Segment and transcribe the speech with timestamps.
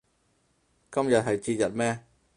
[0.91, 2.03] 今日係節日咩